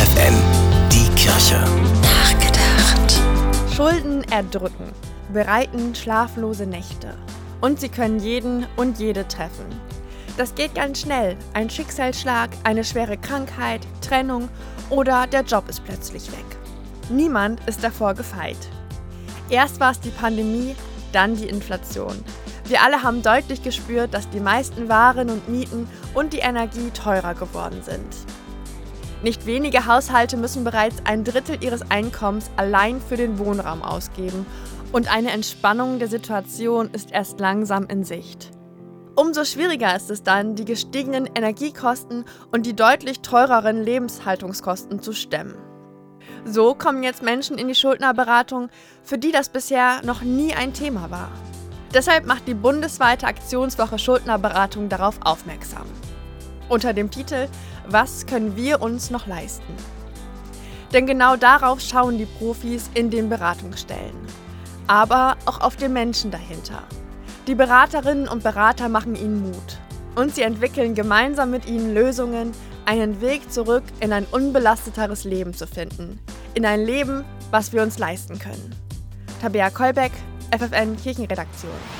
FFN, 0.00 0.34
die 0.90 1.14
Kirche. 1.14 1.62
Nachgedacht. 2.00 3.20
Schulden 3.76 4.24
erdrücken, 4.32 4.90
bereiten 5.30 5.94
schlaflose 5.94 6.64
Nächte. 6.64 7.12
Und 7.60 7.80
sie 7.80 7.90
können 7.90 8.18
jeden 8.18 8.66
und 8.76 8.98
jede 8.98 9.28
treffen. 9.28 9.66
Das 10.38 10.54
geht 10.54 10.74
ganz 10.74 11.02
schnell. 11.02 11.36
Ein 11.52 11.68
Schicksalsschlag, 11.68 12.48
eine 12.64 12.82
schwere 12.82 13.18
Krankheit, 13.18 13.86
Trennung 14.00 14.48
oder 14.88 15.26
der 15.26 15.42
Job 15.42 15.68
ist 15.68 15.84
plötzlich 15.84 16.32
weg. 16.32 16.46
Niemand 17.10 17.60
ist 17.68 17.84
davor 17.84 18.14
gefeit. 18.14 18.70
Erst 19.50 19.80
war 19.80 19.90
es 19.90 20.00
die 20.00 20.08
Pandemie, 20.08 20.76
dann 21.12 21.36
die 21.36 21.48
Inflation. 21.48 22.24
Wir 22.64 22.82
alle 22.82 23.02
haben 23.02 23.20
deutlich 23.20 23.62
gespürt, 23.62 24.14
dass 24.14 24.30
die 24.30 24.40
meisten 24.40 24.88
Waren 24.88 25.28
und 25.28 25.46
Mieten 25.50 25.86
und 26.14 26.32
die 26.32 26.38
Energie 26.38 26.88
teurer 26.94 27.34
geworden 27.34 27.82
sind. 27.84 28.39
Nicht 29.22 29.44
wenige 29.44 29.86
Haushalte 29.86 30.36
müssen 30.36 30.64
bereits 30.64 30.96
ein 31.04 31.24
Drittel 31.24 31.62
ihres 31.62 31.90
Einkommens 31.90 32.50
allein 32.56 33.00
für 33.00 33.16
den 33.16 33.38
Wohnraum 33.38 33.82
ausgeben 33.82 34.46
und 34.92 35.12
eine 35.12 35.30
Entspannung 35.30 35.98
der 35.98 36.08
Situation 36.08 36.90
ist 36.92 37.12
erst 37.12 37.38
langsam 37.38 37.86
in 37.86 38.02
Sicht. 38.02 38.50
Umso 39.16 39.44
schwieriger 39.44 39.94
ist 39.94 40.10
es 40.10 40.22
dann, 40.22 40.54
die 40.54 40.64
gestiegenen 40.64 41.28
Energiekosten 41.34 42.24
und 42.50 42.64
die 42.64 42.74
deutlich 42.74 43.20
teureren 43.20 43.82
Lebenshaltungskosten 43.82 45.02
zu 45.02 45.12
stemmen. 45.12 45.56
So 46.46 46.74
kommen 46.74 47.02
jetzt 47.02 47.22
Menschen 47.22 47.58
in 47.58 47.68
die 47.68 47.74
Schuldnerberatung, 47.74 48.70
für 49.02 49.18
die 49.18 49.32
das 49.32 49.50
bisher 49.50 50.00
noch 50.04 50.22
nie 50.22 50.54
ein 50.54 50.72
Thema 50.72 51.10
war. 51.10 51.30
Deshalb 51.92 52.24
macht 52.24 52.48
die 52.48 52.54
bundesweite 52.54 53.26
Aktionswoche 53.26 53.98
Schuldnerberatung 53.98 54.88
darauf 54.88 55.18
aufmerksam. 55.22 55.86
Unter 56.70 56.92
dem 56.92 57.10
Titel 57.10 57.48
Was 57.88 58.26
können 58.26 58.54
wir 58.54 58.80
uns 58.80 59.10
noch 59.10 59.26
leisten? 59.26 59.74
Denn 60.92 61.04
genau 61.04 61.34
darauf 61.34 61.80
schauen 61.80 62.16
die 62.16 62.26
Profis 62.26 62.88
in 62.94 63.10
den 63.10 63.28
Beratungsstellen. 63.28 64.16
Aber 64.86 65.36
auch 65.46 65.60
auf 65.60 65.74
den 65.74 65.92
Menschen 65.92 66.30
dahinter. 66.30 66.84
Die 67.48 67.56
Beraterinnen 67.56 68.28
und 68.28 68.44
Berater 68.44 68.88
machen 68.88 69.16
ihnen 69.16 69.42
Mut. 69.42 69.78
Und 70.14 70.36
sie 70.36 70.42
entwickeln 70.42 70.94
gemeinsam 70.94 71.50
mit 71.50 71.66
ihnen 71.66 71.92
Lösungen, 71.92 72.52
einen 72.84 73.20
Weg 73.20 73.50
zurück 73.50 73.84
in 73.98 74.12
ein 74.12 74.26
unbelasteteres 74.30 75.24
Leben 75.24 75.54
zu 75.54 75.66
finden. 75.66 76.20
In 76.54 76.64
ein 76.64 76.84
Leben, 76.84 77.24
was 77.50 77.72
wir 77.72 77.82
uns 77.82 77.98
leisten 77.98 78.38
können. 78.38 78.76
Tabea 79.40 79.70
Kolbeck, 79.70 80.12
FFN 80.56 80.96
Kirchenredaktion. 80.96 81.99